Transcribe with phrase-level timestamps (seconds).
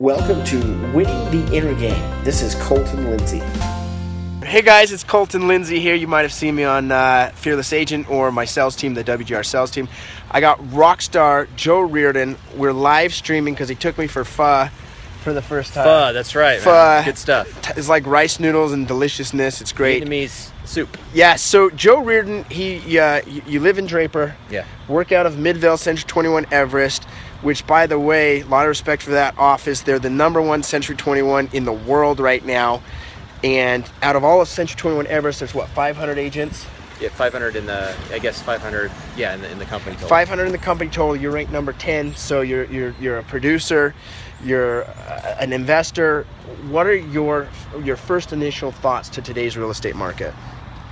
[0.00, 0.56] Welcome to
[0.94, 2.24] Winning the Inner Game.
[2.24, 3.40] This is Colton Lindsay.
[4.42, 5.94] Hey guys, it's Colton Lindsay here.
[5.94, 9.44] You might have seen me on uh, Fearless Agent or my sales team, the WGR
[9.44, 9.90] sales team.
[10.30, 12.38] I got rock star Joe Reardon.
[12.56, 14.70] We're live streaming because he took me for pho
[15.20, 15.84] for the first time.
[15.84, 16.60] Pho, that's right.
[16.60, 16.70] Pho.
[16.70, 17.04] man.
[17.04, 17.76] Good stuff.
[17.76, 19.60] It's like rice noodles and deliciousness.
[19.60, 20.02] It's great.
[20.02, 20.96] Vietnamese soup.
[21.14, 24.36] Yeah, so Joe Reardon, he uh, you, you live in Draper.
[24.50, 24.64] Yeah.
[24.88, 27.04] Work out of Midvale Century 21 Everest,
[27.42, 29.82] which by the way, a lot of respect for that office.
[29.82, 32.82] They're the number one Century 21 in the world right now.
[33.42, 36.66] And out of all of Century 21 Everest, there's what, 500 agents?
[37.00, 40.08] Yeah, 500 in the, I guess 500, yeah, in the, in the company total.
[40.08, 41.16] 500 in the company total.
[41.16, 43.94] You're ranked number 10, so you're you're, you're a producer,
[44.44, 46.24] you're uh, an investor.
[46.68, 47.48] What are your
[47.82, 50.34] your first initial thoughts to today's real estate market?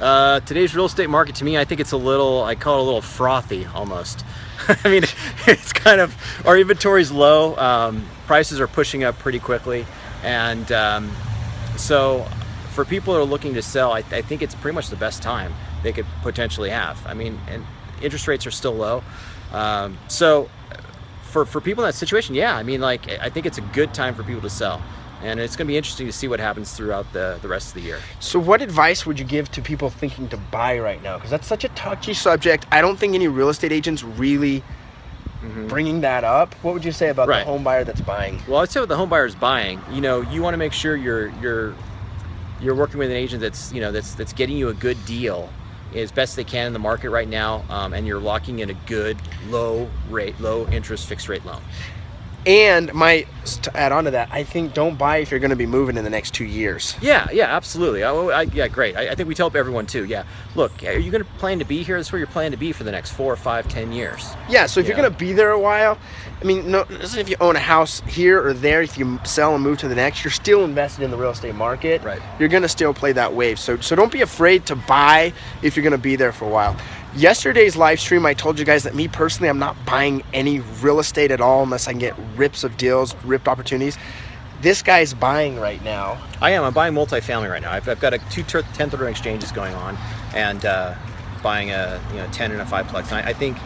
[0.00, 2.80] Uh, today's real estate market, to me, I think it's a little, I call it
[2.80, 4.24] a little frothy almost.
[4.68, 5.02] I mean,
[5.46, 7.54] it's kind of, our inventory's low.
[7.56, 9.84] Um, prices are pushing up pretty quickly.
[10.22, 11.12] And um,
[11.76, 12.26] so
[12.70, 15.20] for people that are looking to sell, I, I think it's pretty much the best
[15.20, 15.52] time
[15.82, 16.98] they could potentially have.
[17.06, 17.64] I mean, and
[18.02, 19.02] interest rates are still low.
[19.52, 20.48] Um, so
[21.24, 23.92] for, for people in that situation, yeah, I mean, like, I think it's a good
[23.94, 24.82] time for people to sell.
[25.22, 27.74] And it's going to be interesting to see what happens throughout the, the rest of
[27.74, 27.98] the year.
[28.20, 31.16] So, what advice would you give to people thinking to buy right now?
[31.16, 32.64] Because that's such a touchy subject.
[32.72, 34.62] I don't think any real estate agents really
[35.68, 36.54] bringing that up.
[36.62, 37.30] What would you say about Mm-hmm.
[37.30, 37.44] Right.
[37.44, 38.40] the home buyer that's buying?
[38.48, 40.72] Well, I'd say with the home buyer is buying, you know, you want to make
[40.72, 41.74] sure you're you're
[42.60, 45.50] you're working with an agent that's you know that's that's getting you a good deal
[45.94, 48.74] as best they can in the market right now, um, and you're locking in a
[48.86, 49.16] good
[49.48, 51.62] low rate, low interest fixed rate loan.
[52.46, 53.26] And my
[53.62, 55.96] to add on to that, I think don't buy if you're going to be moving
[55.96, 56.96] in the next two years.
[57.00, 58.04] Yeah, yeah, absolutely.
[58.04, 58.96] I, I, yeah, great.
[58.96, 60.04] I, I think we tell everyone too.
[60.04, 60.24] Yeah,
[60.54, 61.96] look, are you going to plan to be here?
[61.96, 64.34] That's where you're planning to be for the next four, five, ten years.
[64.48, 65.98] Yeah, so if you're going to be there a while,
[66.40, 69.54] I mean, no, listen, if you own a house here or there, if you sell
[69.54, 72.02] and move to the next, you're still invested in the real estate market.
[72.02, 72.22] Right.
[72.38, 73.58] You're going to still play that wave.
[73.58, 76.50] So, so don't be afraid to buy if you're going to be there for a
[76.50, 76.76] while.
[77.16, 81.00] Yesterday's live stream, I told you guys that me personally, I'm not buying any real
[81.00, 83.98] estate at all unless I can get rips of deals, ripped opportunities.
[84.62, 86.22] This guy's buying right now.
[86.40, 86.62] I am.
[86.62, 87.72] I'm buying multifamily right now.
[87.72, 89.96] I've, I've got a two ter- 1031 exchanges going on,
[90.34, 90.94] and uh,
[91.42, 93.10] buying a you know 10 and a five plex.
[93.10, 93.56] And I, I think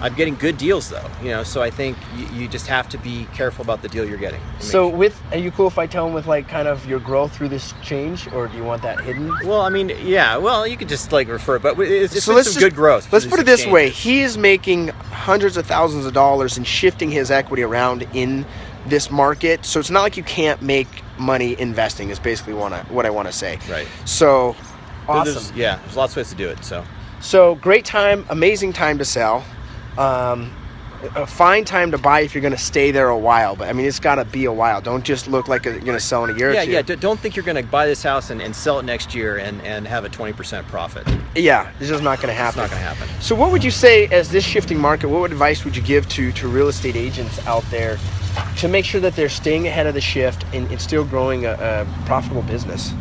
[0.00, 1.08] I'm getting good deals though.
[1.22, 4.04] You know, so I think you, you just have to be careful about the deal
[4.06, 4.40] you're getting.
[4.60, 7.00] So, sure- with are you cool if I tell him with like kind of your
[7.00, 9.28] growth through this change, or do you want that hidden?
[9.46, 10.36] well, I mean, yeah.
[10.36, 12.74] Well, you could just like refer, but it's, it's so been let's some just, good
[12.76, 13.12] growth.
[13.12, 14.04] Let's put it these this way: exchanges.
[14.04, 18.44] he is making hundreds of thousands of dollars and shifting his equity around in
[18.86, 19.64] this market.
[19.64, 22.10] So it's not like you can't make money investing.
[22.10, 23.58] Is basically what I, what I want to say.
[23.68, 23.88] Right.
[24.04, 24.56] So So
[25.08, 25.24] awesome.
[25.34, 26.62] there's- yeah, there's lots of ways to do it.
[26.64, 26.84] So
[27.20, 29.42] So great time, amazing time to sell.
[29.98, 30.52] Um,
[31.14, 33.54] a fine time to buy if you're going to stay there a while.
[33.54, 34.80] But I mean, it's got to be a while.
[34.80, 36.92] Don't just look like you're going to sell in a year yeah, or two.
[36.92, 36.96] yeah.
[36.98, 39.60] Don't think you're going to buy this house and, and sell it next year and,
[39.62, 41.06] and have a 20% profit.
[41.34, 42.60] Yeah, this is not going to It's happen.
[42.62, 43.08] not going to happen.
[43.20, 45.08] So, what would you say as this shifting market?
[45.08, 47.98] What advice would you give to to real estate agents out there
[48.58, 51.52] to make sure that they're staying ahead of the shift and, and still growing a,
[51.52, 52.92] a profitable business?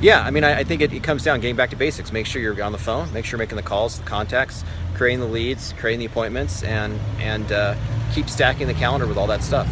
[0.00, 2.12] Yeah, I mean, I, I think it, it comes down getting back to basics.
[2.12, 3.12] Make sure you're on the phone.
[3.12, 4.64] Make sure you're making the calls, the contacts,
[4.94, 7.74] creating the leads, creating the appointments, and and uh,
[8.12, 9.68] keep stacking the calendar with all that stuff.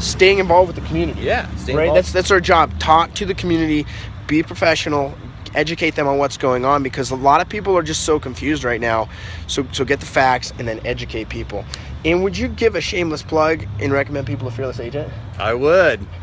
[0.00, 1.22] Staying involved with the community.
[1.22, 1.68] Yeah, right.
[1.68, 1.96] involved.
[1.96, 2.78] That's that's our job.
[2.80, 3.86] Talk to the community,
[4.26, 5.14] be professional,
[5.54, 8.64] educate them on what's going on because a lot of people are just so confused
[8.64, 9.08] right now.
[9.46, 11.64] So so get the facts and then educate people.
[12.04, 15.12] And would you give a shameless plug and recommend people to Fearless Agent?
[15.38, 16.06] I would.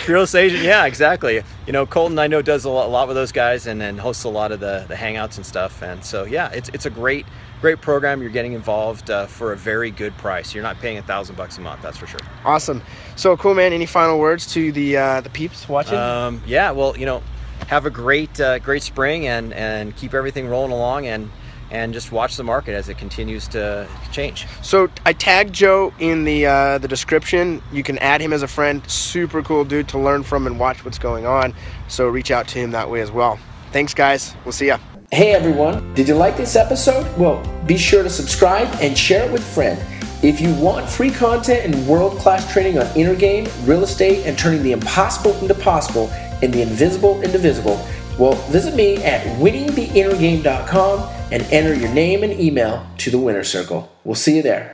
[0.00, 1.42] Fearless agent, yeah, exactly.
[1.66, 3.96] You know, Colton, I know does a lot, a lot with those guys, and then
[3.96, 5.82] hosts a lot of the, the hangouts and stuff.
[5.82, 7.26] And so, yeah, it's it's a great
[7.60, 8.20] great program.
[8.20, 10.54] You're getting involved uh, for a very good price.
[10.54, 12.20] You're not paying a thousand bucks a month, that's for sure.
[12.44, 12.82] Awesome.
[13.16, 13.72] So cool, man.
[13.72, 15.98] Any final words to the uh, the peeps watching?
[15.98, 17.22] Um, yeah, well, you know,
[17.68, 21.30] have a great uh, great spring and and keep everything rolling along and
[21.70, 24.46] and just watch the market as it continues to change.
[24.62, 27.62] So I tagged Joe in the uh, the description.
[27.72, 28.82] You can add him as a friend.
[28.90, 31.54] Super cool dude to learn from and watch what's going on.
[31.88, 33.38] So reach out to him that way as well.
[33.72, 34.34] Thanks, guys.
[34.44, 34.78] We'll see ya.
[35.12, 37.04] Hey everyone, did you like this episode?
[37.18, 39.80] Well, be sure to subscribe and share it with a friend.
[40.22, 44.38] If you want free content and world class training on inner game, real estate, and
[44.38, 46.10] turning the impossible into possible
[46.42, 47.84] and the invisible into visible,
[48.20, 53.90] well, visit me at winningtheinnergame.com and enter your name and email to the winner circle.
[54.04, 54.68] We'll see you there.